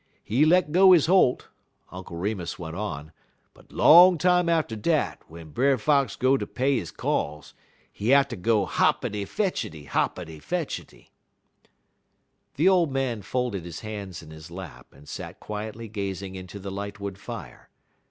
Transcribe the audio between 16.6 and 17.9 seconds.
lightwood fire.